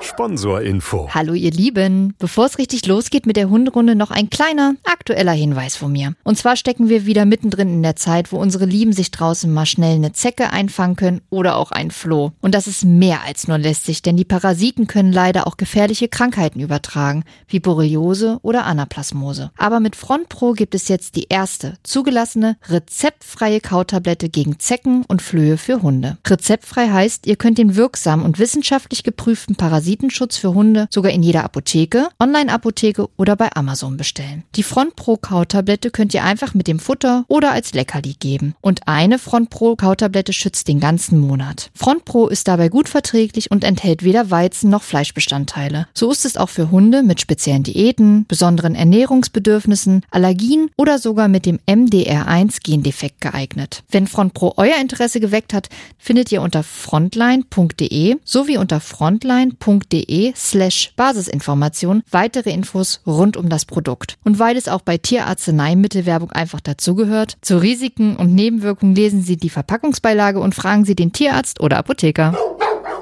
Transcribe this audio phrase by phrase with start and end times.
[0.00, 1.08] Sponsorinfo.
[1.14, 2.14] Hallo ihr Lieben.
[2.18, 4.74] Bevor es richtig losgeht mit der Hunderunde, noch ein kleiner,
[5.08, 6.14] aktueller Hinweis von mir.
[6.24, 9.66] Und zwar stecken wir wieder mittendrin in der Zeit, wo unsere Lieben sich draußen mal
[9.66, 12.32] schnell eine Zecke einfangen können oder auch ein Floh.
[12.40, 16.60] Und das ist mehr als nur lästig, denn die Parasiten können leider auch gefährliche Krankheiten
[16.60, 19.50] übertragen, wie Borreliose oder Anaplasmose.
[19.56, 25.22] Aber mit Front Pro gibt es jetzt die erste zugelassene rezeptfreie Kautablette gegen Zecken und
[25.22, 26.18] Flöhe für Hunde.
[26.26, 31.22] Rezeptfrei heißt, ihr könnt den wirksamen und wissenschaftlich geprüften Parasiten Parasitenschutz für Hunde sogar in
[31.22, 34.44] jeder Apotheke, Online-Apotheke oder bei Amazon bestellen.
[34.54, 38.56] Die Front Pro Kautablette könnt ihr einfach mit dem Futter oder als Leckerli geben.
[38.60, 41.70] Und eine Front Pro Kautablette schützt den ganzen Monat.
[41.72, 45.86] Front Pro ist dabei gut verträglich und enthält weder Weizen noch Fleischbestandteile.
[45.94, 51.46] So ist es auch für Hunde mit speziellen Diäten, besonderen Ernährungsbedürfnissen, Allergien oder sogar mit
[51.46, 53.84] dem MDR1 Gendefekt geeignet.
[53.88, 60.92] Wenn Front Pro euer Interesse geweckt hat, findet ihr unter frontline.de sowie unter frontline.de slash
[60.96, 64.18] Basisinformation weitere Infos rund um das Produkt.
[64.24, 69.50] Und weil es auch bei Tierarzneimittelwerbung einfach dazugehört, zu Risiken und Nebenwirkungen lesen Sie die
[69.50, 72.34] Verpackungsbeilage und fragen Sie den Tierarzt oder Apotheker.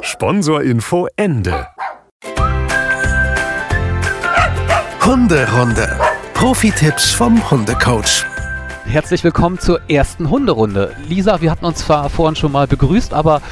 [0.01, 1.69] Sponsorinfo Ende.
[5.05, 5.97] Hunderunde.
[6.35, 8.27] Profi-Tipps vom Hundecoach.
[8.85, 10.97] Herzlich willkommen zur ersten Hunderunde.
[11.09, 13.43] Lisa, wir hatten uns zwar vorhin schon mal begrüßt, aber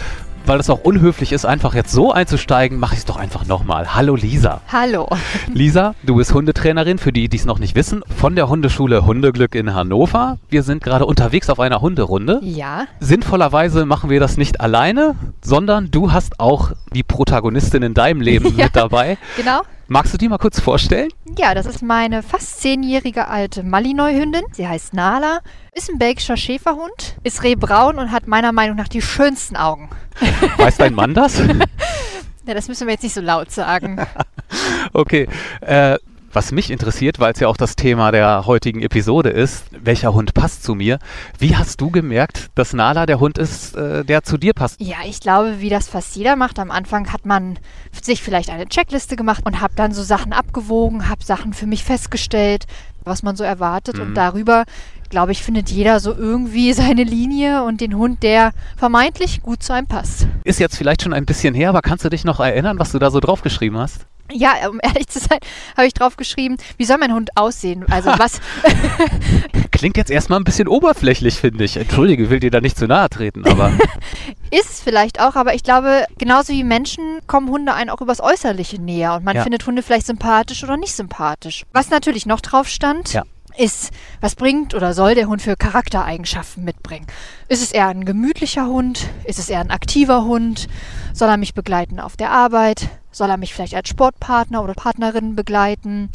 [0.46, 3.94] weil es auch unhöflich ist, einfach jetzt so einzusteigen, mache ich es doch einfach nochmal.
[3.94, 4.60] Hallo Lisa.
[4.70, 5.08] Hallo.
[5.52, 9.54] Lisa, du bist Hundetrainerin, für die, die es noch nicht wissen, von der Hundeschule Hundeglück
[9.54, 10.38] in Hannover.
[10.48, 12.40] Wir sind gerade unterwegs auf einer Hunderunde.
[12.42, 12.86] Ja.
[13.00, 18.54] Sinnvollerweise machen wir das nicht alleine, sondern du hast auch die Protagonistin in deinem Leben
[18.56, 19.18] ja, mit dabei.
[19.36, 19.62] Genau.
[19.86, 21.10] Magst du die mal kurz vorstellen?
[21.36, 24.42] Ja, das ist meine fast zehnjährige alte Malinois-Hündin.
[24.52, 25.40] Sie heißt Nala,
[25.74, 29.90] ist ein belgischer Schäferhund, ist rehbraun und hat meiner Meinung nach die schönsten Augen.
[30.56, 31.38] Weiß dein Mann das?
[32.46, 34.04] ja, das müssen wir jetzt nicht so laut sagen.
[34.92, 35.28] okay.
[35.60, 35.98] Äh,
[36.34, 40.34] was mich interessiert, weil es ja auch das Thema der heutigen Episode ist, welcher Hund
[40.34, 40.98] passt zu mir?
[41.38, 44.80] Wie hast du gemerkt, dass Nala der Hund ist, äh, der zu dir passt?
[44.80, 46.58] Ja, ich glaube, wie das fast jeder macht.
[46.58, 47.58] Am Anfang hat man
[48.02, 51.84] sich vielleicht eine Checkliste gemacht und habe dann so Sachen abgewogen, habe Sachen für mich
[51.84, 52.66] festgestellt,
[53.04, 53.96] was man so erwartet.
[53.96, 54.02] Mhm.
[54.02, 54.64] Und darüber,
[55.10, 59.72] glaube ich, findet jeder so irgendwie seine Linie und den Hund, der vermeintlich gut zu
[59.72, 60.26] einem passt.
[60.42, 62.98] Ist jetzt vielleicht schon ein bisschen her, aber kannst du dich noch erinnern, was du
[62.98, 64.06] da so draufgeschrieben hast?
[64.32, 65.38] Ja, um ehrlich zu sein,
[65.76, 67.84] habe ich drauf geschrieben, wie soll mein Hund aussehen?
[67.90, 68.40] Also was.
[69.70, 71.76] Klingt jetzt erstmal ein bisschen oberflächlich, finde ich.
[71.76, 73.72] Entschuldige, will dir da nicht zu nahe treten, aber.
[74.50, 78.20] Ist es vielleicht auch, aber ich glaube, genauso wie Menschen kommen Hunde einen auch übers
[78.20, 79.42] Äußerliche näher und man ja.
[79.42, 81.64] findet Hunde vielleicht sympathisch oder nicht sympathisch.
[81.72, 83.24] Was natürlich noch drauf stand, ja
[83.56, 87.06] ist, was bringt oder soll der Hund für Charaktereigenschaften mitbringen?
[87.48, 89.08] Ist es eher ein gemütlicher Hund?
[89.24, 90.68] Ist es eher ein aktiver Hund?
[91.12, 92.88] Soll er mich begleiten auf der Arbeit?
[93.10, 96.10] Soll er mich vielleicht als Sportpartner oder Partnerin begleiten?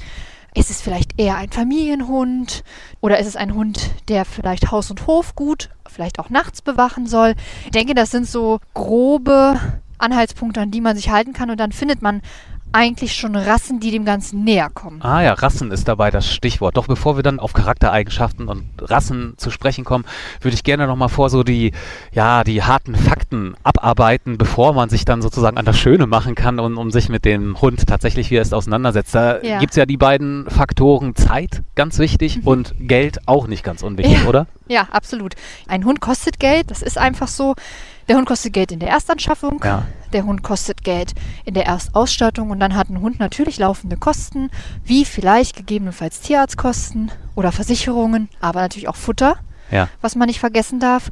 [0.55, 2.63] Ist es vielleicht eher ein Familienhund?
[3.01, 7.07] Oder ist es ein Hund, der vielleicht Haus und Hof gut, vielleicht auch nachts bewachen
[7.07, 7.35] soll?
[7.65, 9.59] Ich denke, das sind so grobe
[9.99, 12.21] Anhaltspunkte, an die man sich halten kann und dann findet man
[12.71, 15.01] eigentlich schon Rassen, die dem Ganzen näher kommen.
[15.01, 16.77] Ah ja, Rassen ist dabei das Stichwort.
[16.77, 20.05] Doch bevor wir dann auf Charaktereigenschaften und Rassen zu sprechen kommen,
[20.41, 21.71] würde ich gerne nochmal vor so die,
[22.11, 26.59] ja, die harten Fakten abarbeiten, bevor man sich dann sozusagen an das Schöne machen kann
[26.59, 29.15] und um sich mit dem Hund tatsächlich wie er ist auseinandersetzt.
[29.15, 29.59] Da ja.
[29.59, 32.47] gibt es ja die beiden Faktoren Zeit, ganz wichtig, mhm.
[32.47, 34.27] und Geld auch nicht ganz unwichtig, ja.
[34.27, 34.47] oder?
[34.67, 35.35] Ja, absolut.
[35.67, 37.55] Ein Hund kostet Geld, das ist einfach so.
[38.09, 39.85] Der Hund kostet Geld in der Erstanschaffung, ja.
[40.13, 41.13] der Hund kostet Geld
[41.45, 44.49] in der Erstausstattung und dann hat ein Hund natürlich laufende Kosten,
[44.83, 49.37] wie vielleicht gegebenenfalls Tierarztkosten oder Versicherungen, aber natürlich auch Futter,
[49.69, 49.89] ja.
[50.01, 51.11] was man nicht vergessen darf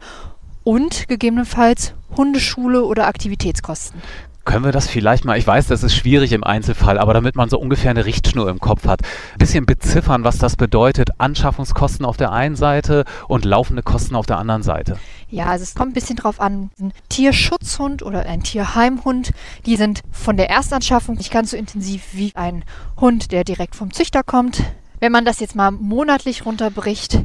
[0.63, 4.01] und gegebenenfalls Hundeschule oder Aktivitätskosten.
[4.47, 7.49] Können wir das vielleicht mal, ich weiß, das ist schwierig im Einzelfall, aber damit man
[7.49, 12.15] so ungefähr eine Richtschnur im Kopf hat, ein bisschen beziffern, was das bedeutet, Anschaffungskosten auf
[12.15, 14.97] der einen Seite und laufende Kosten auf der anderen Seite.
[15.29, 19.31] Ja, also es kommt ein bisschen drauf an, ein Tierschutzhund oder ein Tierheimhund,
[19.65, 22.63] die sind von der Erstanschaffung nicht ganz so intensiv wie ein
[23.01, 24.63] Hund, der direkt vom Züchter kommt.
[25.01, 27.19] Wenn man das jetzt mal monatlich runterbricht,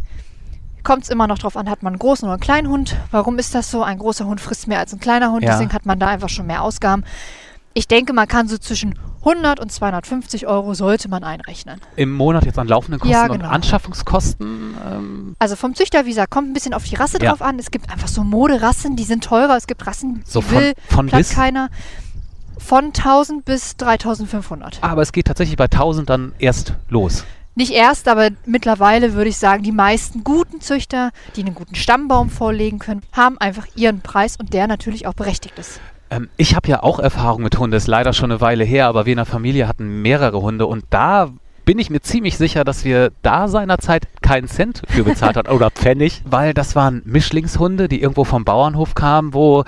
[0.83, 2.97] kommt es immer noch darauf an, hat man einen großen oder einen kleinen Hund.
[3.11, 3.83] Warum ist das so?
[3.83, 5.53] Ein großer Hund frisst mehr als ein kleiner Hund, ja.
[5.53, 7.05] deswegen hat man da einfach schon mehr Ausgaben.
[7.75, 11.81] Ich denke, man kann so zwischen 100 und 250 Euro sollte man einrechnen.
[11.97, 13.45] Im Monat jetzt an laufenden Kosten ja, genau.
[13.45, 14.75] und Anschaffungskosten?
[14.85, 17.31] Ähm also vom Züchter, wie gesagt, kommt ein bisschen auf die Rasse ja.
[17.31, 17.59] drauf an.
[17.59, 19.57] Es gibt einfach so Moderassen, die sind teurer.
[19.57, 21.31] Es gibt Rassen, die so von, will von bis?
[21.31, 21.71] keiner.
[22.59, 24.79] Von 1000 bis 3500.
[24.83, 29.37] Aber es geht tatsächlich bei 1000 dann erst los nicht erst, aber mittlerweile würde ich
[29.37, 34.37] sagen, die meisten guten Züchter, die einen guten Stammbaum vorlegen können, haben einfach ihren Preis
[34.37, 35.81] und der natürlich auch berechtigt ist.
[36.11, 39.07] Ähm, ich habe ja auch Erfahrung mit Hunden, ist leider schon eine Weile her, aber
[39.07, 41.31] wir in der Familie hatten mehrere Hunde und da
[41.65, 45.71] bin ich mir ziemlich sicher, dass wir da seinerzeit keinen Cent für bezahlt haben oder
[45.71, 49.65] Pfennig, weil das waren Mischlingshunde, die irgendwo vom Bauernhof kamen, wo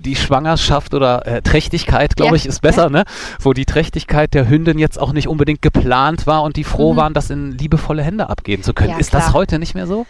[0.00, 2.90] die Schwangerschaft oder äh, Trächtigkeit, glaube Ja, ich, ist besser, ja.
[2.90, 3.04] ne?
[3.40, 6.96] Wo die Trächtigkeit der Hündin jetzt auch nicht unbedingt geplant war und die froh Mhm.
[6.96, 8.90] waren, das in liebevolle Hände abgeben zu können.
[8.90, 9.34] Ja, ist das klar.
[9.34, 10.06] heute nicht mehr so?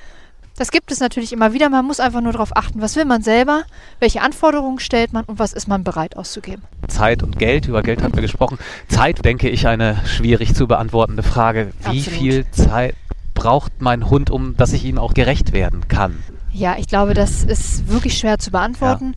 [0.57, 1.71] Das gibt es natürlich immer wieder.
[1.71, 3.63] Man muss einfach nur darauf achten, was will man selber,
[3.99, 6.63] welche Anforderungen stellt man und was ist man bereit auszugeben.
[6.89, 8.59] Zeit und Geld, über Geld hatten wir gesprochen.
[8.89, 11.73] Zeit, denke ich, eine schwierig zu beantwortende Frage.
[11.91, 12.19] Wie Absolut.
[12.19, 12.95] viel Zeit
[13.33, 16.23] braucht mein Hund, um dass ich ihm auch gerecht werden kann?
[16.53, 19.15] Ja, ich glaube, das ist wirklich schwer zu beantworten.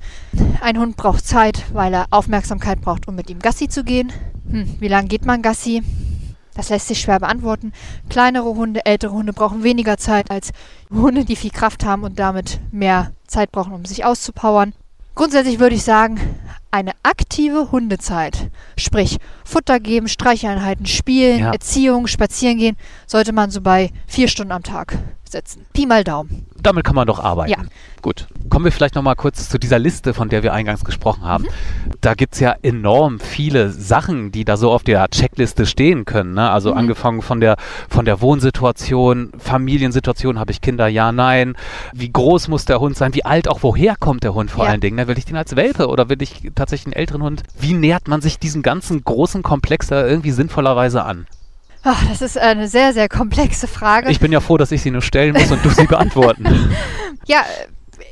[0.62, 4.12] Ein Hund braucht Zeit, weil er Aufmerksamkeit braucht, um mit ihm Gassi zu gehen.
[4.50, 5.82] Hm, wie lange geht man Gassi?
[6.56, 7.74] Das lässt sich schwer beantworten.
[8.10, 10.52] Kleinere Hunde, ältere Hunde brauchen weniger Zeit als
[10.92, 14.74] Hunde, die viel Kraft haben und damit mehr Zeit brauchen, um sich auszupowern.
[15.16, 16.20] Grundsätzlich würde ich sagen,
[16.70, 21.52] eine aktive Hundezeit, sprich Futter geben, Streicheinheiten, Spielen, Ja.
[21.52, 22.78] Erziehung, Spazieren gehen,
[23.08, 24.98] sollte man so bei vier Stunden am Tag
[25.34, 25.66] setzen.
[25.74, 26.46] Pi mal Daumen.
[26.62, 27.52] Damit kann man doch arbeiten.
[27.52, 27.58] Ja.
[28.02, 28.28] Gut.
[28.50, 31.46] Kommen wir vielleicht nochmal kurz zu dieser Liste, von der wir eingangs gesprochen haben.
[32.02, 36.34] Da gibt es ja enorm viele Sachen, die da so auf der Checkliste stehen können.
[36.34, 36.50] Ne?
[36.50, 36.78] Also Mhm.
[36.78, 37.58] angefangen von der,
[37.90, 41.56] von der Wohnsituation, Familiensituation, habe ich Kinder, ja, nein.
[41.94, 43.14] Wie groß muss der Hund sein?
[43.16, 44.72] Wie alt auch woher kommt der Hund vor Ja.
[44.72, 44.96] allen Dingen?
[44.96, 45.08] Ne?
[45.08, 47.44] Will ich den als Welpe oder will ich tatsächlich einen älteren Hund?
[47.60, 51.26] Wie nähert man sich diesem ganzen großen Komplex da irgendwie sinnvollerweise an?
[51.84, 54.10] Ach, das ist eine sehr, sehr komplexe Frage.
[54.10, 56.46] Ich bin ja froh, dass ich sie nur stellen muss und du sie beantworten.
[57.28, 57.44] ja,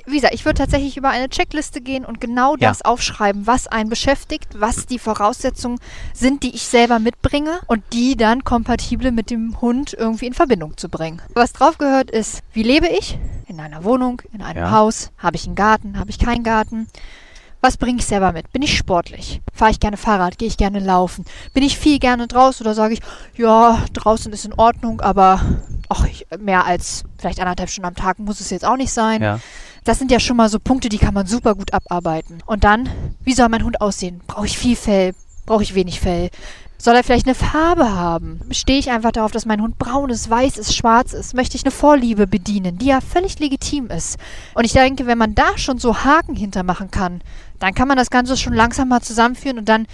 [0.06, 2.70] wie gesagt, ich würde tatsächlich über eine Checkliste gehen und genau Ja.
[2.70, 5.80] das aufschreiben, was einen beschäftigt, was die Voraussetzungen
[6.14, 10.76] sind, die ich selber mitbringe und die dann kompatibel mit dem Hund irgendwie in Verbindung
[10.76, 11.22] zu bringen.
[11.34, 13.18] Was drauf gehört ist, wie lebe ich?
[13.48, 14.72] In einer Wohnung, in einem Ja.
[14.72, 15.12] Haus?
[15.18, 15.98] Habe ich einen Garten?
[15.98, 16.88] Habe ich keinen Garten?
[17.62, 18.52] Was bringe ich selber mit?
[18.52, 19.42] Bin ich sportlich?
[19.54, 20.38] Fahre ich gerne Fahrrad?
[20.38, 21.26] Gehe ich gerne laufen?
[21.54, 23.02] Bin ich viel gerne draußen oder sage ich,
[23.38, 25.40] ja, draußen ist in Ordnung, aber
[25.88, 26.06] ach,
[26.40, 29.22] mehr als vielleicht anderthalb Stunden am Tag muss es jetzt auch nicht sein.
[29.22, 29.40] ja.
[29.84, 32.44] Das sind ja schon mal so Punkte, die kann man super gut abarbeiten.
[32.46, 32.88] Und dann,
[33.24, 34.22] wie soll mein Hund aussehen?
[34.28, 35.16] Brauche ich viel Fell?
[35.48, 36.30] Brauche ich wenig Fell?
[36.82, 38.42] Soll er vielleicht eine Farbe haben?
[38.50, 41.36] Stehe ich einfach darauf, dass mein Hund braun ist, weiß ist, schwarz ist?
[41.36, 44.18] Möchte ich eine Vorliebe bedienen, die ja völlig legitim ist?
[44.56, 47.22] Und ich denke, wenn man da schon so Haken hintermachen kann,
[47.60, 49.86] dann kann man das Ganze schon langsam mal zusammenführen und dann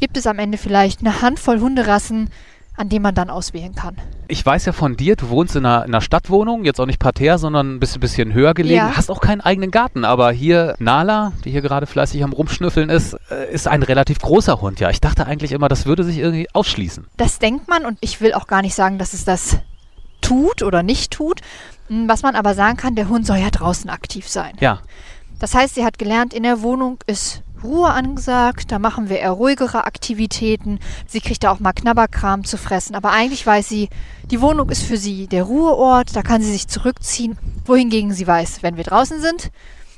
[0.00, 2.28] gibt es am Ende vielleicht eine Handvoll Hunderassen,
[2.76, 3.96] an denen man dann auswählen kann.
[4.28, 6.98] Ich weiß ja von dir, du wohnst in einer, in einer Stadtwohnung, jetzt auch nicht
[6.98, 8.96] parterre, sondern ein bisschen, bisschen höher gelegen, Ja.
[8.96, 13.14] hast auch keinen eigenen Garten, aber hier Nala, die hier gerade fleißig am Rumschnüffeln ist,
[13.30, 14.88] äh, ist ein relativ großer Hund, ja.
[14.90, 17.06] Ich dachte eigentlich immer, das würde sich irgendwie ausschließen.
[17.18, 19.58] Das denkt man und ich will auch gar nicht sagen, dass es das
[20.22, 21.40] tut oder nicht tut.
[21.88, 24.52] Hm, Was man aber sagen kann, der Hund soll ja draußen aktiv sein.
[24.60, 24.80] Ja,
[25.38, 29.30] Das heißt, sie hat gelernt, in der Wohnung ist Ruhe angesagt, da machen wir eher
[29.30, 30.78] ruhigere Aktivitäten.
[31.06, 33.88] Sie kriegt da auch mal Knabberkram zu fressen, aber eigentlich weiß sie,
[34.30, 37.38] die Wohnung ist für sie der Ruheort, da kann sie sich zurückziehen.
[37.64, 39.50] Wohingegen sie weiß, wenn wir draußen sind,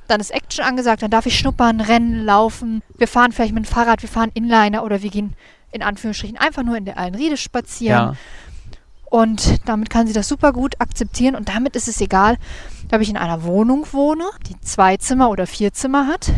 [0.09, 2.83] dann ist Action angesagt, dann darf ich schnuppern, rennen, laufen.
[2.99, 5.35] Wir fahren vielleicht mit dem Fahrrad, wir fahren Inliner oder wir gehen
[5.73, 7.99] in Anführungsstrichen einfach nur in der Allenriede spazieren.
[7.99, 8.15] ja.
[9.15, 12.37] Und damit kann sie das super gut akzeptieren und damit ist es egal,
[12.93, 16.33] ob ich in einer Wohnung wohne, die zwei Zimmer oder vier Zimmer hat,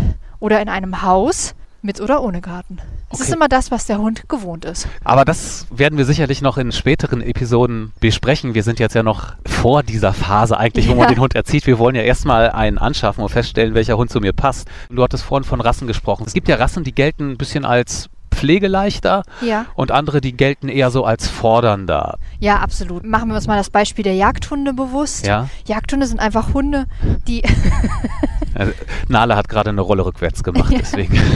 [0.46, 2.78] oder in einem Haus mit oder ohne Garten.
[3.10, 3.36] Es ist Okay.
[3.36, 4.86] immer das, was der Hund gewohnt ist.
[5.04, 8.54] Aber das werden wir sicherlich noch in späteren Episoden besprechen.
[8.54, 11.14] Wir sind jetzt ja noch vor dieser Phase eigentlich, wo man Ja.
[11.14, 11.66] den Hund erzieht.
[11.66, 14.68] Wir wollen ja erstmal einen anschaffen und feststellen, welcher Hund zu mir passt.
[14.88, 16.24] Du hattest vorhin von Rassen gesprochen.
[16.26, 19.66] Es gibt ja Rassen, die gelten ein bisschen als pflegeleichter Ja.
[19.74, 22.18] und andere, die gelten eher so als fordernder.
[22.38, 23.04] Ja, absolut.
[23.04, 25.26] Machen wir uns mal das Beispiel der Jagdhunde bewusst.
[25.26, 25.48] Ja?
[25.66, 26.84] Jagdhunde sind einfach Hunde,
[27.26, 27.42] die
[28.56, 28.72] Also,
[29.08, 31.20] Nale hat gerade eine Rolle rückwärts gemacht, deswegen.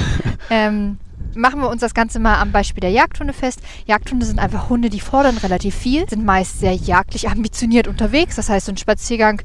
[0.53, 0.99] Ähm,
[1.35, 3.61] machen wir uns das Ganze mal am Beispiel der Jagdhunde fest.
[3.87, 8.37] Jagdhunde sind einfach Hunde, die fordern relativ viel, sind meist sehr jagdlich ambitioniert unterwegs.
[8.37, 9.43] Das heißt, so ein Spaziergang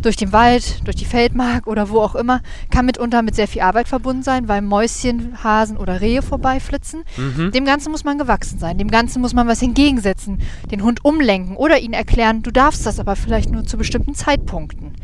[0.00, 2.40] durch den Wald, durch die Feldmark oder wo auch immer,
[2.70, 7.04] kann mitunter mit sehr viel Arbeit verbunden sein, weil Mäuschen, Hasen oder Rehe vorbeiflitzen.
[7.16, 7.52] Mhm.
[7.52, 8.78] Dem Ganzen muss man gewachsen sein.
[8.78, 10.38] Dem Ganzen muss man was entgegensetzen,
[10.70, 14.94] den Hund umlenken oder ihn erklären, du darfst das aber vielleicht nur zu bestimmten Zeitpunkten.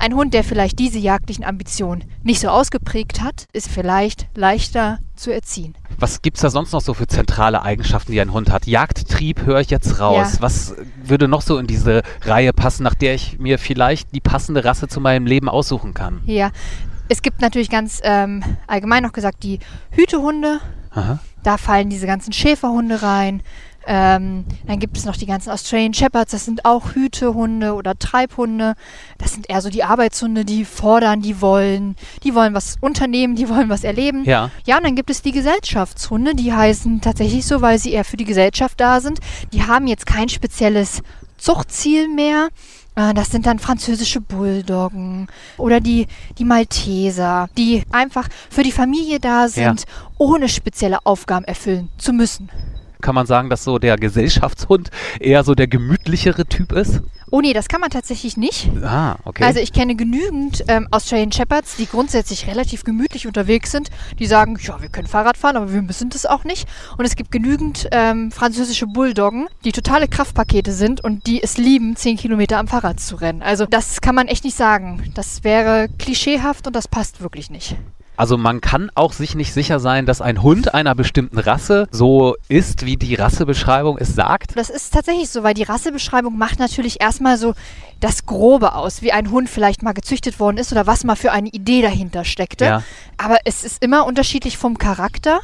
[0.00, 5.32] Ein Hund, der vielleicht diese jagdlichen Ambitionen nicht so ausgeprägt hat, ist vielleicht leichter zu
[5.32, 5.74] erziehen.
[5.98, 8.68] Was gibt's da sonst noch so für zentrale Eigenschaften, die ein Hund hat?
[8.68, 10.34] Jagdtrieb höre ich jetzt raus.
[10.34, 10.40] Ja.
[10.40, 14.64] Was würde noch so in diese Reihe passen, nach der ich mir vielleicht die passende
[14.64, 16.22] Rasse zu meinem Leben aussuchen kann?
[16.26, 16.52] Ja,
[17.08, 19.58] es gibt natürlich ganz ähm, allgemein noch gesagt die
[19.90, 20.60] Hütehunde.
[20.92, 21.18] Aha.
[21.42, 23.42] Da fallen diese ganzen Schäferhunde rein.
[23.90, 28.74] Ähm, dann gibt es noch die ganzen Australian Shepherds, das sind auch Hütehunde oder Treibhunde.
[29.16, 33.48] Das sind eher so die Arbeitshunde, die fordern, die wollen, die wollen was unternehmen, die
[33.48, 34.24] wollen was erleben.
[34.24, 34.50] Ja.
[34.66, 38.18] Ja, und dann gibt es die Gesellschaftshunde, die heißen tatsächlich so, weil sie eher für
[38.18, 39.20] die Gesellschaft da sind.
[39.54, 41.00] Die haben jetzt kein spezielles
[41.38, 42.48] Zuchtziel mehr.
[42.94, 49.18] Äh, Das sind dann französische Bulldoggen oder die, die Malteser, die einfach für die Familie
[49.18, 49.84] da sind,
[50.18, 52.50] ohne spezielle Aufgaben erfüllen zu müssen.
[53.00, 54.90] Kann man sagen, dass so der Gesellschaftshund
[55.20, 57.02] eher so der gemütlichere Typ ist?
[57.30, 58.70] Oh nee, das kann man tatsächlich nicht.
[58.82, 59.44] Ah, okay.
[59.44, 63.90] Also ich kenne genügend ähm, Australian Shepherds, die grundsätzlich relativ gemütlich unterwegs sind.
[64.18, 66.66] Die sagen, ja, wir können Fahrrad fahren, aber wir müssen das auch nicht.
[66.96, 71.96] Und es gibt genügend ähm, französische Bulldoggen, die totale Kraftpakete sind und die es lieben,
[71.96, 73.42] 10 Kilometer am Fahrrad zu rennen.
[73.42, 75.12] Also das kann man echt nicht sagen.
[75.14, 77.76] Das wäre klischeehaft und das passt wirklich nicht.
[78.18, 82.34] Also man kann auch sich nicht sicher sein, dass ein Hund einer bestimmten Rasse so
[82.48, 84.56] ist, wie die Rassebeschreibung es sagt.
[84.56, 87.54] Das ist tatsächlich so, weil die Rassebeschreibung macht natürlich erstmal so
[88.00, 91.30] das Grobe aus, wie ein Hund vielleicht mal gezüchtet worden ist oder was mal für
[91.30, 92.64] eine Idee dahinter steckte.
[92.64, 92.82] Ja.
[93.18, 95.38] Aber es ist immer unterschiedlich vom Charakter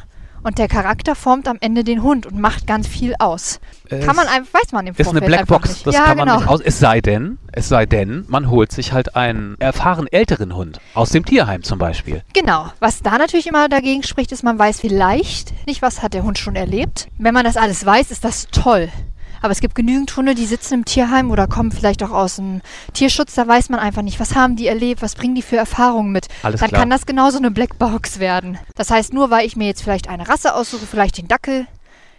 [0.45, 3.59] und der Charakter formt am Ende den Hund und macht ganz viel aus.
[3.89, 6.17] Es kann man einfach, weiß man im Ist Vorfeld eine einfach Blackbox, das ja, kann
[6.17, 6.39] man genau.
[6.39, 6.61] nicht aus.
[6.61, 11.09] Es sei denn, es sei denn, man holt sich halt einen erfahren älteren Hund aus
[11.09, 12.21] dem Tierheim zum Beispiel.
[12.33, 12.71] Genau.
[12.79, 16.37] Was da natürlich immer dagegen spricht, ist, man weiß vielleicht nicht, was hat der Hund
[16.37, 17.07] schon erlebt.
[17.17, 18.89] Wenn man das alles weiß, ist das toll.
[19.41, 22.61] Aber es gibt genügend Hunde, die sitzen im Tierheim oder kommen vielleicht auch aus dem
[22.93, 23.35] Tierschutz.
[23.35, 26.27] Da weiß man einfach nicht, was haben die erlebt, was bringen die für Erfahrungen mit.
[26.43, 26.81] Alles Dann klar.
[26.81, 28.57] kann das genauso eine Blackbox werden.
[28.75, 31.67] Das heißt, nur weil ich mir jetzt vielleicht eine Rasse aussuche, vielleicht den Dackel,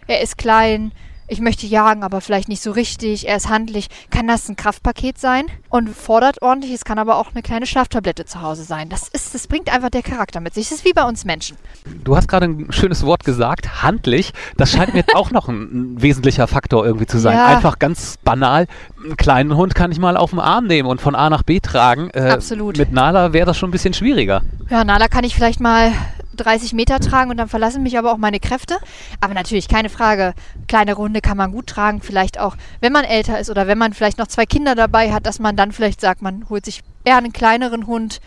[0.07, 0.91] er ist klein,
[1.27, 5.19] ich möchte jagen, aber vielleicht nicht so richtig, er ist handlich, kann das ein Kraftpaket
[5.19, 6.71] sein und fordert ordentlich.
[6.71, 8.89] Es kann aber auch eine kleine Schlaftablette zu Hause sein.
[8.89, 10.69] Das ist, das bringt einfach der Charakter mit sich.
[10.69, 11.57] Das ist wie bei uns Menschen.
[12.03, 14.33] Du hast gerade ein schönes Wort gesagt, handlich.
[14.55, 17.35] Das scheint mir auch noch ein, ein wesentlicher Faktor irgendwie zu sein.
[17.35, 17.47] Ja.
[17.47, 18.67] Einfach ganz banal.
[19.03, 21.59] Einen kleinen Hund kann ich mal auf den Arm nehmen und von A nach B
[21.59, 22.09] tragen.
[22.13, 22.77] Äh, Absolut.
[22.77, 24.41] Mit Nala wäre das schon ein bisschen schwieriger.
[24.69, 25.91] Ja, Nala kann ich vielleicht mal
[26.37, 28.77] 30 Meter tragen und dann verlassen mich aber auch meine Kräfte.
[29.21, 30.33] Aber natürlich, keine Frage.
[30.67, 32.01] Kleine Runde kann man gut tragen.
[32.01, 35.25] Vielleicht auch, wenn man älter ist oder wenn man vielleicht noch zwei Kinder dabei hat,
[35.25, 38.19] dass man dann vielleicht sagt, man holt sich eher einen kleineren Hund,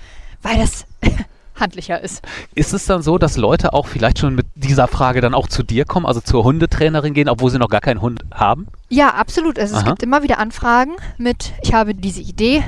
[0.42, 0.86] weil das
[1.60, 2.22] handlicher ist.
[2.54, 5.62] Ist es dann so, dass Leute auch vielleicht schon mit dieser Frage dann auch zu
[5.62, 8.66] dir kommen, also zur Hundetrainerin gehen, obwohl sie noch gar keinen Hund haben?
[8.88, 9.58] Ja, absolut.
[9.58, 12.64] Also es gibt immer wieder Anfragen mit, ich habe diese Idee,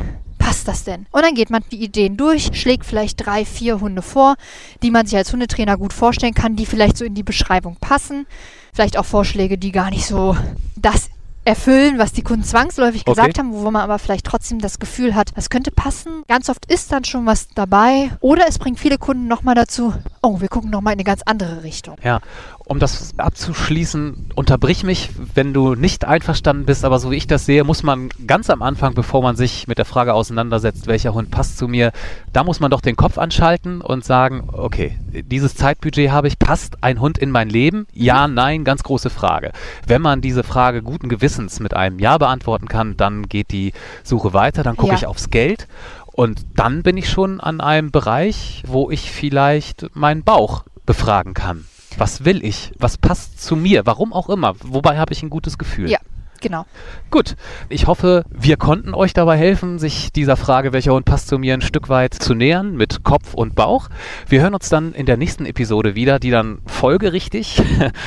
[0.52, 1.06] passt das denn?
[1.10, 4.34] Und dann geht man die Ideen durch, schlägt vielleicht drei, vier Hunde vor,
[4.82, 8.26] die man sich als Hundetrainer gut vorstellen kann, die vielleicht so in die Beschreibung passen.
[8.74, 10.36] Vielleicht auch Vorschläge, die gar nicht so
[10.76, 11.08] das
[11.46, 13.12] erfüllen, was die Kunden zwangsläufig Okay.
[13.14, 16.22] gesagt haben, wo man aber vielleicht trotzdem das Gefühl hat, das könnte passen.
[16.28, 18.10] Ganz oft ist dann schon was dabei.
[18.20, 21.64] Oder es bringt viele Kunden nochmal dazu, oh, wir gucken nochmal in eine ganz andere
[21.64, 21.96] Richtung.
[22.02, 22.20] Ja,
[22.64, 27.44] um das abzuschließen, unterbrich mich, wenn du nicht einverstanden bist, aber so wie ich das
[27.44, 31.30] sehe, muss man ganz am Anfang, bevor man sich mit der Frage auseinandersetzt, welcher Hund
[31.32, 31.92] passt zu mir,
[32.32, 36.82] da muss man doch den Kopf anschalten und sagen, okay, dieses Zeitbudget habe ich, passt
[36.82, 37.86] ein Hund in mein Leben?
[37.92, 39.50] Ja, nein, ganz große Frage.
[39.86, 43.72] Wenn man diese Frage guten Gewissens mit einem Ja beantworten kann, dann geht die
[44.04, 44.98] Suche weiter, dann gucke Ja.
[44.98, 45.66] ich aufs Geld
[46.12, 51.64] und dann bin ich schon an einem Bereich, wo ich vielleicht meinen Bauch befragen kann.
[51.98, 52.72] Was will ich?
[52.78, 53.84] Was passt zu mir?
[53.86, 54.54] Warum auch immer.
[54.62, 55.90] Wobei habe ich ein gutes Gefühl.
[55.90, 55.98] Ja,
[56.40, 56.64] genau.
[57.10, 57.36] Gut,
[57.68, 61.52] ich hoffe, wir konnten euch dabei helfen, sich dieser Frage, welcher Hund passt zu mir,
[61.54, 63.88] ein Stück weit zu nähern mit Kopf und Bauch.
[64.28, 67.62] Wir hören uns dann in der nächsten Episode wieder, die dann folgerichtig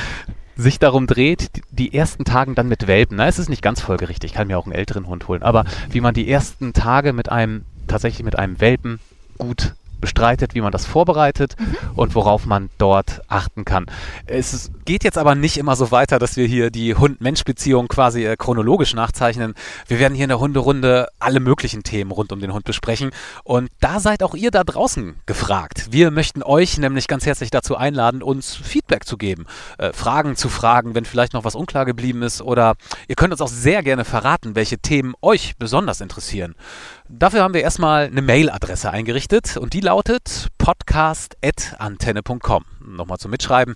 [0.56, 3.16] sich darum dreht, die- ersten Tagen dann mit Welpen.
[3.18, 5.64] Na, es ist nicht ganz folgerichtig, ich kann mir auch einen älteren Hund holen, aber
[5.90, 9.00] wie man die ersten Tage mit einem, tatsächlich mit einem Welpen
[9.38, 11.56] gut bestreitet, wie man das vorbereitet
[11.94, 13.86] und worauf man dort achten kann.
[14.26, 18.36] Es geht jetzt aber nicht immer so weiter, dass wir hier die Hund-Mensch-Beziehung quasi äh,
[18.36, 19.54] chronologisch nachzeichnen.
[19.88, 23.10] Wir werden hier in der Hunderunde alle möglichen Themen rund um den Hund besprechen
[23.44, 25.88] und da seid auch ihr da draußen gefragt.
[25.90, 29.46] Wir möchten euch nämlich ganz herzlich dazu einladen, uns Feedback zu geben,
[29.78, 32.74] äh, Fragen zu fragen, wenn vielleicht noch was unklar geblieben ist oder
[33.08, 36.54] ihr könnt uns auch sehr gerne verraten, welche Themen euch besonders interessieren.
[37.08, 42.64] Dafür haben wir erstmal eine Mailadresse eingerichtet und die lautet podcast.antenne.com.
[42.84, 43.74] Nochmal zum Mitschreiben.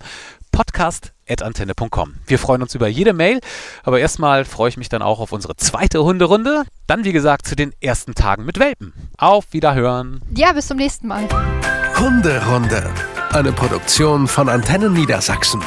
[0.51, 2.15] podcast.antenne.com.
[2.27, 3.39] Wir freuen uns über jede Mail,
[3.83, 6.63] aber erstmal freue ich mich dann auch auf unsere zweite Hunderunde.
[6.87, 8.93] Dann, wie gesagt, zu den ersten Tagen mit Welpen.
[9.17, 10.21] Auf Wiederhören.
[10.35, 11.27] Ja, bis zum nächsten Mal.
[11.97, 12.89] Hunderunde.
[13.31, 15.61] Eine Produktion von Antennen Niedersachsen.